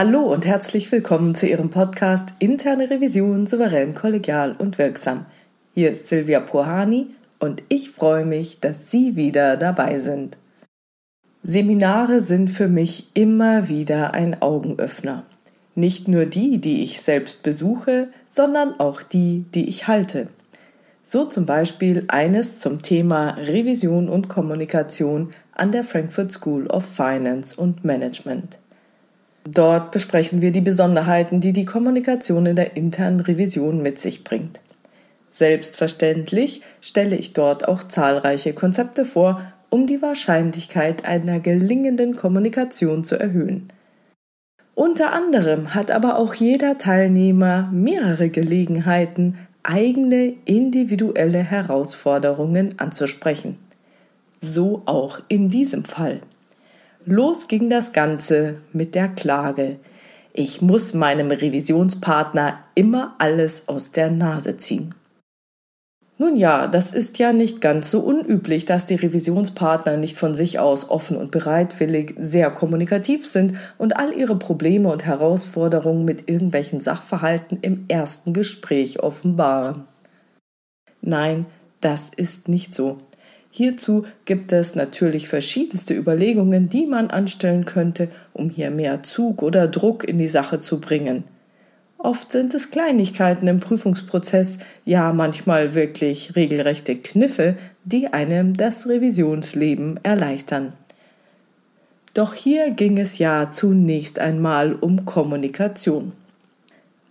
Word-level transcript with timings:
Hallo 0.00 0.20
und 0.20 0.46
herzlich 0.46 0.92
willkommen 0.92 1.34
zu 1.34 1.48
Ihrem 1.48 1.70
Podcast 1.70 2.28
Interne 2.38 2.88
Revision 2.88 3.48
souverän, 3.48 3.96
kollegial 3.96 4.54
und 4.56 4.78
wirksam. 4.78 5.26
Hier 5.74 5.90
ist 5.90 6.06
Silvia 6.06 6.38
Pohani 6.38 7.08
und 7.40 7.64
ich 7.68 7.90
freue 7.90 8.24
mich, 8.24 8.60
dass 8.60 8.92
Sie 8.92 9.16
wieder 9.16 9.56
dabei 9.56 9.98
sind. 9.98 10.38
Seminare 11.42 12.20
sind 12.20 12.48
für 12.48 12.68
mich 12.68 13.08
immer 13.14 13.68
wieder 13.68 14.14
ein 14.14 14.40
Augenöffner. 14.40 15.24
Nicht 15.74 16.06
nur 16.06 16.26
die, 16.26 16.58
die 16.58 16.84
ich 16.84 17.00
selbst 17.00 17.42
besuche, 17.42 18.10
sondern 18.28 18.78
auch 18.78 19.02
die, 19.02 19.46
die 19.52 19.68
ich 19.68 19.88
halte. 19.88 20.28
So 21.02 21.24
zum 21.24 21.44
Beispiel 21.44 22.04
eines 22.06 22.60
zum 22.60 22.82
Thema 22.82 23.30
Revision 23.30 24.08
und 24.08 24.28
Kommunikation 24.28 25.30
an 25.54 25.72
der 25.72 25.82
Frankfurt 25.82 26.30
School 26.30 26.68
of 26.68 26.84
Finance 26.84 27.56
und 27.60 27.84
Management. 27.84 28.60
Dort 29.50 29.92
besprechen 29.92 30.42
wir 30.42 30.52
die 30.52 30.60
Besonderheiten, 30.60 31.40
die 31.40 31.54
die 31.54 31.64
Kommunikation 31.64 32.44
in 32.44 32.56
der 32.56 32.76
internen 32.76 33.20
Revision 33.20 33.80
mit 33.80 33.98
sich 33.98 34.22
bringt. 34.22 34.60
Selbstverständlich 35.30 36.60
stelle 36.82 37.16
ich 37.16 37.32
dort 37.32 37.66
auch 37.66 37.82
zahlreiche 37.82 38.52
Konzepte 38.52 39.06
vor, 39.06 39.40
um 39.70 39.86
die 39.86 40.02
Wahrscheinlichkeit 40.02 41.06
einer 41.06 41.40
gelingenden 41.40 42.14
Kommunikation 42.14 43.04
zu 43.04 43.18
erhöhen. 43.18 43.72
Unter 44.74 45.12
anderem 45.12 45.74
hat 45.74 45.90
aber 45.90 46.18
auch 46.18 46.34
jeder 46.34 46.76
Teilnehmer 46.76 47.70
mehrere 47.72 48.28
Gelegenheiten, 48.28 49.38
eigene 49.62 50.34
individuelle 50.44 51.42
Herausforderungen 51.42 52.74
anzusprechen. 52.78 53.58
So 54.42 54.82
auch 54.84 55.20
in 55.28 55.48
diesem 55.48 55.84
Fall. 55.84 56.20
Los 57.10 57.48
ging 57.48 57.70
das 57.70 57.94
Ganze 57.94 58.60
mit 58.74 58.94
der 58.94 59.08
Klage. 59.08 59.78
Ich 60.34 60.60
muss 60.60 60.92
meinem 60.92 61.30
Revisionspartner 61.30 62.58
immer 62.74 63.14
alles 63.16 63.62
aus 63.66 63.92
der 63.92 64.10
Nase 64.10 64.58
ziehen. 64.58 64.94
Nun 66.18 66.36
ja, 66.36 66.66
das 66.66 66.90
ist 66.90 67.18
ja 67.18 67.32
nicht 67.32 67.62
ganz 67.62 67.90
so 67.90 68.00
unüblich, 68.00 68.66
dass 68.66 68.84
die 68.84 68.96
Revisionspartner 68.96 69.96
nicht 69.96 70.18
von 70.18 70.34
sich 70.34 70.58
aus 70.58 70.90
offen 70.90 71.16
und 71.16 71.30
bereitwillig 71.30 72.14
sehr 72.18 72.50
kommunikativ 72.50 73.24
sind 73.24 73.54
und 73.78 73.96
all 73.96 74.12
ihre 74.12 74.36
Probleme 74.36 74.92
und 74.92 75.06
Herausforderungen 75.06 76.04
mit 76.04 76.28
irgendwelchen 76.28 76.82
Sachverhalten 76.82 77.60
im 77.62 77.86
ersten 77.88 78.34
Gespräch 78.34 79.00
offenbaren. 79.00 79.86
Nein, 81.00 81.46
das 81.80 82.10
ist 82.14 82.48
nicht 82.48 82.74
so. 82.74 82.98
Hierzu 83.50 84.04
gibt 84.24 84.52
es 84.52 84.74
natürlich 84.74 85.28
verschiedenste 85.28 85.94
Überlegungen, 85.94 86.68
die 86.68 86.86
man 86.86 87.10
anstellen 87.10 87.64
könnte, 87.64 88.10
um 88.32 88.50
hier 88.50 88.70
mehr 88.70 89.02
Zug 89.02 89.42
oder 89.42 89.68
Druck 89.68 90.04
in 90.04 90.18
die 90.18 90.28
Sache 90.28 90.58
zu 90.58 90.80
bringen. 90.80 91.24
Oft 91.96 92.30
sind 92.30 92.54
es 92.54 92.70
Kleinigkeiten 92.70 93.48
im 93.48 93.58
Prüfungsprozess, 93.58 94.58
ja 94.84 95.12
manchmal 95.12 95.74
wirklich 95.74 96.36
regelrechte 96.36 96.94
Kniffe, 96.96 97.56
die 97.84 98.12
einem 98.12 98.54
das 98.54 98.86
Revisionsleben 98.86 99.98
erleichtern. 100.04 100.74
Doch 102.14 102.34
hier 102.34 102.70
ging 102.70 102.98
es 102.98 103.18
ja 103.18 103.50
zunächst 103.50 104.20
einmal 104.20 104.74
um 104.74 105.04
Kommunikation. 105.06 106.12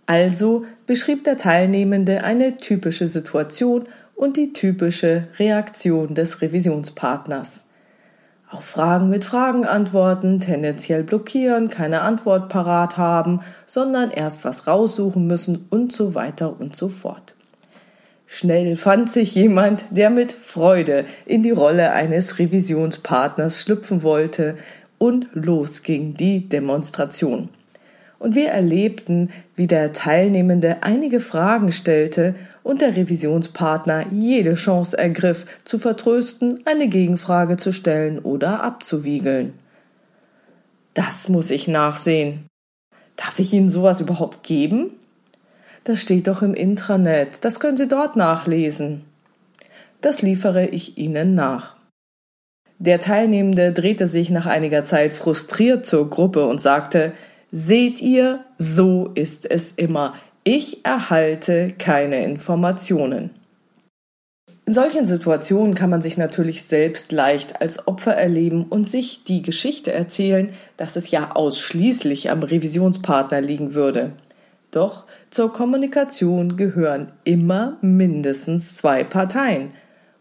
Also 0.06 0.64
beschrieb 0.86 1.24
der 1.24 1.36
Teilnehmende 1.36 2.24
eine 2.24 2.56
typische 2.56 3.08
Situation 3.08 3.84
und 4.18 4.36
die 4.36 4.52
typische 4.52 5.28
Reaktion 5.38 6.12
des 6.14 6.42
Revisionspartners. 6.42 7.64
Auf 8.50 8.64
Fragen 8.64 9.08
mit 9.10 9.24
Fragen 9.24 9.64
antworten, 9.64 10.40
tendenziell 10.40 11.04
blockieren, 11.04 11.68
keine 11.68 12.00
Antwort 12.00 12.48
parat 12.48 12.96
haben, 12.96 13.40
sondern 13.66 14.10
erst 14.10 14.44
was 14.44 14.66
raussuchen 14.66 15.26
müssen 15.26 15.66
und 15.70 15.92
so 15.92 16.14
weiter 16.14 16.58
und 16.58 16.74
so 16.74 16.88
fort. 16.88 17.34
Schnell 18.26 18.76
fand 18.76 19.10
sich 19.10 19.34
jemand, 19.36 19.84
der 19.90 20.10
mit 20.10 20.32
Freude 20.32 21.04
in 21.24 21.42
die 21.42 21.52
Rolle 21.52 21.92
eines 21.92 22.38
Revisionspartners 22.38 23.62
schlüpfen 23.62 24.02
wollte 24.02 24.56
und 24.98 25.28
los 25.32 25.82
ging 25.84 26.14
die 26.14 26.48
Demonstration 26.48 27.50
und 28.18 28.34
wir 28.34 28.48
erlebten, 28.48 29.30
wie 29.54 29.66
der 29.66 29.92
Teilnehmende 29.92 30.78
einige 30.82 31.20
Fragen 31.20 31.72
stellte 31.72 32.34
und 32.68 32.82
der 32.82 32.96
Revisionspartner 32.96 34.08
jede 34.12 34.52
Chance 34.52 34.98
ergriff, 34.98 35.46
zu 35.64 35.78
vertrösten, 35.78 36.60
eine 36.66 36.88
Gegenfrage 36.88 37.56
zu 37.56 37.72
stellen 37.72 38.18
oder 38.18 38.62
abzuwiegeln. 38.62 39.54
Das 40.92 41.30
muss 41.30 41.50
ich 41.50 41.66
nachsehen. 41.66 42.46
Darf 43.16 43.38
ich 43.38 43.54
Ihnen 43.54 43.70
sowas 43.70 44.02
überhaupt 44.02 44.42
geben? 44.42 44.90
Das 45.84 46.02
steht 46.02 46.26
doch 46.28 46.42
im 46.42 46.52
Intranet, 46.52 47.42
das 47.42 47.58
können 47.58 47.78
Sie 47.78 47.88
dort 47.88 48.16
nachlesen. 48.16 49.02
Das 50.02 50.20
liefere 50.20 50.66
ich 50.66 50.98
Ihnen 50.98 51.34
nach. 51.34 51.74
Der 52.78 53.00
Teilnehmende 53.00 53.72
drehte 53.72 54.06
sich 54.08 54.28
nach 54.28 54.44
einiger 54.44 54.84
Zeit 54.84 55.14
frustriert 55.14 55.86
zur 55.86 56.10
Gruppe 56.10 56.44
und 56.44 56.60
sagte, 56.60 57.14
Seht 57.50 58.02
ihr, 58.02 58.44
so 58.58 59.10
ist 59.14 59.50
es 59.50 59.72
immer. 59.72 60.12
Ich 60.50 60.82
erhalte 60.82 61.74
keine 61.78 62.24
Informationen. 62.24 63.28
In 64.64 64.72
solchen 64.72 65.04
Situationen 65.04 65.74
kann 65.74 65.90
man 65.90 66.00
sich 66.00 66.16
natürlich 66.16 66.62
selbst 66.62 67.12
leicht 67.12 67.60
als 67.60 67.86
Opfer 67.86 68.14
erleben 68.14 68.64
und 68.64 68.88
sich 68.88 69.24
die 69.24 69.42
Geschichte 69.42 69.92
erzählen, 69.92 70.54
dass 70.78 70.96
es 70.96 71.10
ja 71.10 71.32
ausschließlich 71.32 72.30
am 72.30 72.42
Revisionspartner 72.42 73.42
liegen 73.42 73.74
würde. 73.74 74.12
Doch 74.70 75.04
zur 75.28 75.52
Kommunikation 75.52 76.56
gehören 76.56 77.12
immer 77.24 77.76
mindestens 77.82 78.74
zwei 78.74 79.04
Parteien. 79.04 79.74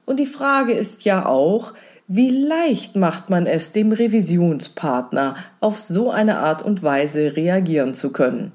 Und 0.06 0.20
die 0.20 0.26
Frage 0.26 0.74
ist 0.74 1.06
ja 1.06 1.26
auch, 1.26 1.72
wie 2.10 2.32
leicht 2.32 2.98
macht 2.98 3.30
man 3.30 3.48
es 3.48 3.72
dem 3.72 3.94
Revisionspartner, 3.94 5.36
auf 5.62 5.80
so 5.80 6.12
eine 6.12 6.40
Art 6.40 6.64
und 6.64 6.84
Weise 6.84 7.38
reagieren 7.38 7.94
zu 7.94 8.12
können? 8.12 8.52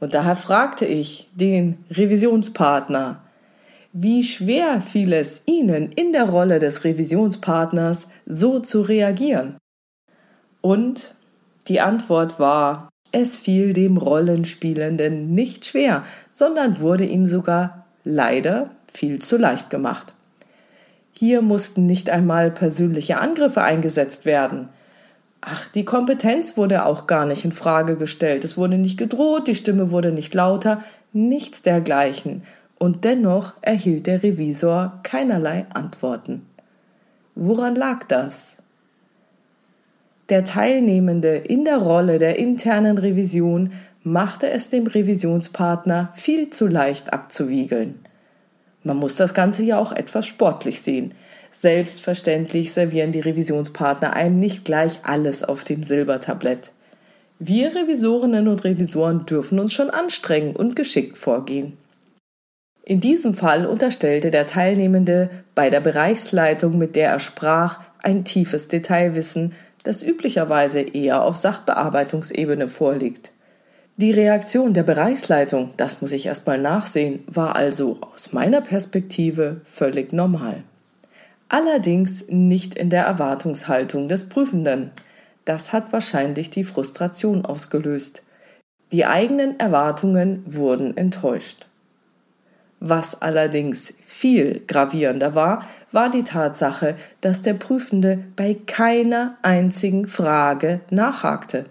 Und 0.00 0.14
daher 0.14 0.36
fragte 0.36 0.86
ich 0.86 1.28
den 1.34 1.84
Revisionspartner, 1.90 3.22
wie 3.92 4.24
schwer 4.24 4.80
fiel 4.80 5.12
es 5.12 5.42
Ihnen 5.46 5.90
in 5.92 6.12
der 6.12 6.28
Rolle 6.28 6.58
des 6.58 6.84
Revisionspartners 6.84 8.08
so 8.24 8.60
zu 8.60 8.82
reagieren? 8.82 9.56
Und 10.60 11.14
die 11.68 11.80
Antwort 11.80 12.38
war, 12.38 12.88
es 13.12 13.36
fiel 13.36 13.72
dem 13.72 13.96
Rollenspielenden 13.96 15.34
nicht 15.34 15.66
schwer, 15.66 16.04
sondern 16.30 16.80
wurde 16.80 17.04
ihm 17.04 17.26
sogar 17.26 17.86
leider 18.04 18.70
viel 18.92 19.20
zu 19.20 19.36
leicht 19.36 19.70
gemacht. 19.70 20.14
Hier 21.12 21.42
mussten 21.42 21.86
nicht 21.86 22.08
einmal 22.08 22.50
persönliche 22.50 23.18
Angriffe 23.18 23.62
eingesetzt 23.62 24.24
werden. 24.24 24.68
Ach, 25.40 25.66
die 25.72 25.84
Kompetenz 25.84 26.56
wurde 26.56 26.84
auch 26.84 27.06
gar 27.06 27.24
nicht 27.24 27.44
in 27.44 27.52
Frage 27.52 27.96
gestellt. 27.96 28.44
Es 28.44 28.58
wurde 28.58 28.76
nicht 28.76 28.98
gedroht, 28.98 29.48
die 29.48 29.54
Stimme 29.54 29.90
wurde 29.90 30.12
nicht 30.12 30.34
lauter, 30.34 30.84
nichts 31.12 31.62
dergleichen. 31.62 32.42
Und 32.78 33.04
dennoch 33.04 33.54
erhielt 33.62 34.06
der 34.06 34.22
Revisor 34.22 35.00
keinerlei 35.02 35.66
Antworten. 35.72 36.46
Woran 37.34 37.74
lag 37.74 38.04
das? 38.04 38.56
Der 40.28 40.44
Teilnehmende 40.44 41.36
in 41.36 41.64
der 41.64 41.78
Rolle 41.78 42.18
der 42.18 42.38
internen 42.38 42.98
Revision 42.98 43.72
machte 44.02 44.48
es 44.48 44.68
dem 44.68 44.86
Revisionspartner 44.86 46.10
viel 46.14 46.50
zu 46.50 46.66
leicht 46.66 47.12
abzuwiegeln. 47.12 47.98
Man 48.82 48.96
muss 48.96 49.16
das 49.16 49.34
Ganze 49.34 49.62
ja 49.62 49.78
auch 49.78 49.92
etwas 49.92 50.26
sportlich 50.26 50.80
sehen. 50.80 51.14
Selbstverständlich 51.52 52.72
servieren 52.72 53.12
die 53.12 53.20
Revisionspartner 53.20 54.14
einem 54.14 54.38
nicht 54.38 54.64
gleich 54.64 55.00
alles 55.02 55.42
auf 55.42 55.64
dem 55.64 55.82
Silbertablett. 55.82 56.70
Wir 57.38 57.74
Revisorinnen 57.74 58.48
und 58.48 58.64
Revisoren 58.64 59.26
dürfen 59.26 59.58
uns 59.58 59.72
schon 59.72 59.90
anstrengen 59.90 60.54
und 60.54 60.76
geschickt 60.76 61.16
vorgehen. 61.16 61.76
In 62.84 63.00
diesem 63.00 63.34
Fall 63.34 63.66
unterstellte 63.66 64.30
der 64.30 64.46
Teilnehmende 64.46 65.30
bei 65.54 65.70
der 65.70 65.80
Bereichsleitung, 65.80 66.76
mit 66.76 66.96
der 66.96 67.10
er 67.10 67.18
sprach, 67.18 67.80
ein 68.02 68.24
tiefes 68.24 68.68
Detailwissen, 68.68 69.52
das 69.82 70.02
üblicherweise 70.02 70.80
eher 70.80 71.22
auf 71.22 71.36
Sachbearbeitungsebene 71.36 72.68
vorliegt. 72.68 73.32
Die 73.96 74.12
Reaktion 74.12 74.72
der 74.72 74.82
Bereichsleitung, 74.82 75.70
das 75.76 76.00
muss 76.00 76.12
ich 76.12 76.26
erstmal 76.26 76.58
nachsehen, 76.58 77.22
war 77.26 77.56
also 77.56 77.98
aus 78.00 78.32
meiner 78.32 78.60
Perspektive 78.60 79.60
völlig 79.64 80.12
normal. 80.12 80.64
Allerdings 81.52 82.24
nicht 82.28 82.76
in 82.76 82.90
der 82.90 83.04
Erwartungshaltung 83.06 84.06
des 84.06 84.28
Prüfenden. 84.28 84.92
Das 85.44 85.72
hat 85.72 85.92
wahrscheinlich 85.92 86.50
die 86.50 86.62
Frustration 86.62 87.44
ausgelöst. 87.44 88.22
Die 88.92 89.04
eigenen 89.04 89.58
Erwartungen 89.58 90.44
wurden 90.46 90.96
enttäuscht. 90.96 91.66
Was 92.78 93.20
allerdings 93.20 93.92
viel 94.06 94.62
gravierender 94.68 95.34
war, 95.34 95.66
war 95.90 96.08
die 96.08 96.22
Tatsache, 96.22 96.94
dass 97.20 97.42
der 97.42 97.54
Prüfende 97.54 98.22
bei 98.36 98.56
keiner 98.66 99.36
einzigen 99.42 100.06
Frage 100.06 100.80
nachhakte. 100.90 101.64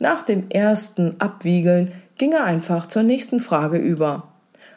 Nach 0.00 0.22
dem 0.22 0.50
ersten 0.50 1.20
Abwiegeln 1.20 1.92
ging 2.18 2.32
er 2.32 2.42
einfach 2.42 2.86
zur 2.86 3.04
nächsten 3.04 3.38
Frage 3.38 3.78
über. 3.78 4.26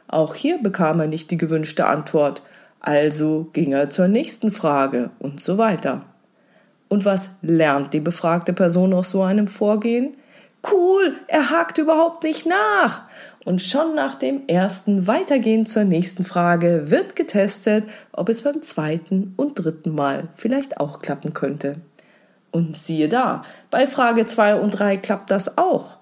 Auch 0.08 0.36
hier 0.36 0.62
bekam 0.62 1.00
er 1.00 1.08
nicht 1.08 1.32
die 1.32 1.38
gewünschte 1.38 1.88
Antwort, 1.88 2.44
also 2.86 3.48
ging 3.52 3.72
er 3.72 3.90
zur 3.90 4.08
nächsten 4.08 4.52
Frage 4.52 5.12
und 5.20 5.42
so 5.42 5.58
weiter. 5.58 6.06
Und 6.88 7.04
was 7.04 7.30
lernt 7.42 7.94
die 7.94 8.00
befragte 8.00 8.54
Person 8.54 8.94
aus 8.94 9.10
so 9.10 9.24
einem 9.24 9.48
Vorgehen? 9.48 10.16
Cool, 10.72 11.14
er 11.28 11.50
hakt 11.50 11.78
überhaupt 11.80 12.24
nicht 12.24 12.46
nach. 12.46 13.04
Und 13.44 13.62
schon 13.62 13.96
nach 13.96 14.16
dem 14.16 14.48
ersten 14.48 15.08
Weitergehen 15.08 15.66
zur 15.66 15.84
nächsten 15.84 16.26
Frage 16.26 16.90
wird 16.90 17.16
getestet, 17.16 17.86
ob 18.12 18.30
es 18.30 18.44
beim 18.44 18.62
zweiten 18.62 19.34
und 19.36 19.56
dritten 19.56 19.94
Mal 19.94 20.30
vielleicht 20.36 20.80
auch 20.80 21.02
klappen 21.02 21.34
könnte. 21.34 21.78
Und 22.52 22.76
siehe 22.78 23.10
da, 23.10 23.44
bei 23.70 23.86
Frage 23.86 24.26
2 24.26 24.56
und 24.56 24.72
3 24.72 24.98
klappt 24.98 25.30
das 25.30 25.58
auch. 25.58 25.98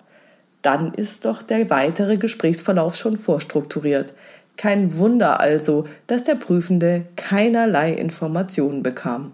Dann 0.61 0.93
ist 0.93 1.25
doch 1.25 1.41
der 1.41 1.69
weitere 1.69 2.17
Gesprächsverlauf 2.17 2.95
schon 2.95 3.17
vorstrukturiert. 3.17 4.13
Kein 4.57 4.97
Wunder 4.97 5.39
also, 5.39 5.85
dass 6.07 6.23
der 6.23 6.35
Prüfende 6.35 7.05
keinerlei 7.15 7.93
Informationen 7.93 8.83
bekam. 8.83 9.33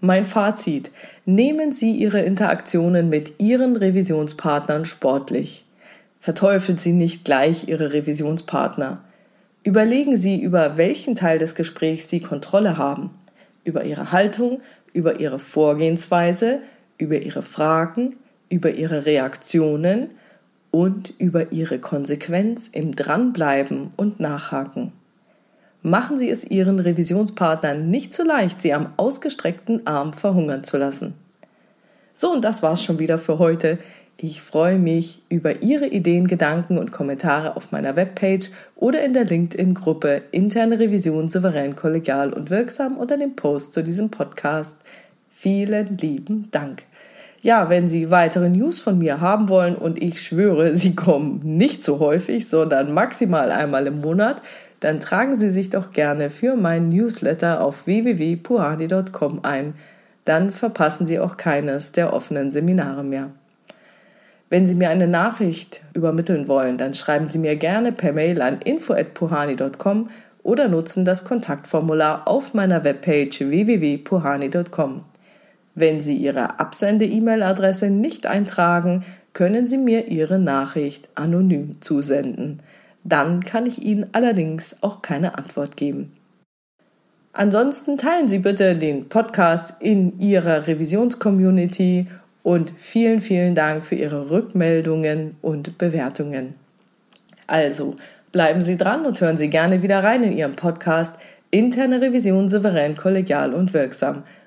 Mein 0.00 0.24
Fazit. 0.24 0.90
Nehmen 1.24 1.72
Sie 1.72 1.92
Ihre 1.92 2.20
Interaktionen 2.20 3.08
mit 3.08 3.40
Ihren 3.40 3.76
Revisionspartnern 3.76 4.84
sportlich. 4.84 5.64
Verteufeln 6.20 6.78
Sie 6.78 6.92
nicht 6.92 7.24
gleich 7.24 7.68
Ihre 7.68 7.92
Revisionspartner. 7.92 9.02
Überlegen 9.62 10.16
Sie, 10.16 10.42
über 10.42 10.76
welchen 10.76 11.14
Teil 11.14 11.38
des 11.38 11.54
Gesprächs 11.54 12.10
Sie 12.10 12.20
Kontrolle 12.20 12.76
haben. 12.76 13.10
Über 13.64 13.84
Ihre 13.84 14.12
Haltung, 14.12 14.60
über 14.94 15.20
ihre 15.20 15.38
Vorgehensweise, 15.38 16.60
über 16.96 17.20
ihre 17.20 17.42
Fragen, 17.42 18.16
über 18.48 18.70
ihre 18.70 19.04
Reaktionen 19.04 20.12
und 20.74 21.14
über 21.18 21.52
ihre 21.52 21.78
Konsequenz 21.78 22.68
im 22.72 22.96
Dranbleiben 22.96 23.92
und 23.94 24.18
Nachhaken. 24.18 24.90
Machen 25.82 26.18
Sie 26.18 26.28
es 26.28 26.42
Ihren 26.42 26.80
Revisionspartnern 26.80 27.88
nicht 27.88 28.12
zu 28.12 28.24
leicht, 28.24 28.60
Sie 28.60 28.74
am 28.74 28.88
ausgestreckten 28.96 29.86
Arm 29.86 30.12
verhungern 30.12 30.64
zu 30.64 30.76
lassen. 30.76 31.14
So, 32.12 32.32
und 32.32 32.44
das 32.44 32.64
war's 32.64 32.82
schon 32.82 32.98
wieder 32.98 33.18
für 33.18 33.38
heute. 33.38 33.78
Ich 34.16 34.42
freue 34.42 34.80
mich 34.80 35.22
über 35.28 35.62
Ihre 35.62 35.86
Ideen, 35.86 36.26
Gedanken 36.26 36.76
und 36.78 36.90
Kommentare 36.90 37.56
auf 37.56 37.70
meiner 37.70 37.94
Webpage 37.94 38.50
oder 38.74 39.04
in 39.04 39.12
der 39.12 39.26
LinkedIn-Gruppe 39.26 40.22
Interne 40.32 40.80
Revision 40.80 41.28
souverän, 41.28 41.76
kollegial 41.76 42.32
und 42.32 42.50
wirksam 42.50 42.96
unter 42.96 43.16
dem 43.16 43.36
Post 43.36 43.74
zu 43.74 43.84
diesem 43.84 44.10
Podcast. 44.10 44.76
Vielen 45.30 45.98
lieben 45.98 46.50
Dank. 46.50 46.82
Ja, 47.44 47.68
wenn 47.68 47.88
Sie 47.88 48.10
weitere 48.10 48.48
News 48.48 48.80
von 48.80 48.98
mir 48.98 49.20
haben 49.20 49.50
wollen 49.50 49.76
und 49.76 50.02
ich 50.02 50.22
schwöre, 50.22 50.74
sie 50.76 50.94
kommen 50.94 51.40
nicht 51.44 51.84
so 51.84 51.98
häufig, 51.98 52.48
sondern 52.48 52.94
maximal 52.94 53.52
einmal 53.52 53.86
im 53.86 54.00
Monat, 54.00 54.40
dann 54.80 54.98
tragen 54.98 55.36
Sie 55.36 55.50
sich 55.50 55.68
doch 55.68 55.90
gerne 55.90 56.30
für 56.30 56.56
meinen 56.56 56.88
Newsletter 56.88 57.62
auf 57.62 57.84
www.puhani.com 57.84 59.40
ein. 59.42 59.74
Dann 60.24 60.52
verpassen 60.52 61.06
Sie 61.06 61.20
auch 61.20 61.36
keines 61.36 61.92
der 61.92 62.14
offenen 62.14 62.50
Seminare 62.50 63.04
mehr. 63.04 63.28
Wenn 64.48 64.66
Sie 64.66 64.74
mir 64.74 64.88
eine 64.88 65.06
Nachricht 65.06 65.82
übermitteln 65.92 66.48
wollen, 66.48 66.78
dann 66.78 66.94
schreiben 66.94 67.26
Sie 67.26 67.38
mir 67.38 67.56
gerne 67.56 67.92
per 67.92 68.14
Mail 68.14 68.40
an 68.40 68.62
info@puhani.com 68.62 70.08
oder 70.42 70.68
nutzen 70.68 71.04
das 71.04 71.24
Kontaktformular 71.24 72.26
auf 72.26 72.54
meiner 72.54 72.84
Webpage 72.84 73.40
www.puhani.com. 73.40 75.04
Wenn 75.74 76.00
Sie 76.00 76.16
Ihre 76.16 76.60
Absende-E-Mail-Adresse 76.60 77.90
nicht 77.90 78.26
eintragen, 78.26 79.04
können 79.32 79.66
Sie 79.66 79.78
mir 79.78 80.08
Ihre 80.08 80.38
Nachricht 80.38 81.08
anonym 81.16 81.80
zusenden. 81.80 82.62
Dann 83.02 83.44
kann 83.44 83.66
ich 83.66 83.82
Ihnen 83.82 84.06
allerdings 84.12 84.76
auch 84.80 85.02
keine 85.02 85.36
Antwort 85.36 85.76
geben. 85.76 86.12
Ansonsten 87.32 87.98
teilen 87.98 88.28
Sie 88.28 88.38
bitte 88.38 88.76
den 88.76 89.08
Podcast 89.08 89.74
in 89.80 90.20
Ihrer 90.20 90.68
Revisionscommunity 90.68 92.06
und 92.44 92.72
vielen, 92.76 93.20
vielen 93.20 93.56
Dank 93.56 93.84
für 93.84 93.96
Ihre 93.96 94.30
Rückmeldungen 94.30 95.36
und 95.42 95.76
Bewertungen. 95.76 96.54
Also, 97.48 97.96
bleiben 98.30 98.62
Sie 98.62 98.76
dran 98.76 99.04
und 99.04 99.20
hören 99.20 99.36
Sie 99.36 99.50
gerne 99.50 99.82
wieder 99.82 100.04
rein 100.04 100.22
in 100.22 100.38
Ihrem 100.38 100.54
Podcast 100.54 101.14
Interne 101.50 102.00
Revision 102.00 102.48
souverän, 102.48 102.96
kollegial 102.96 103.54
und 103.54 103.74
wirksam. 103.74 104.22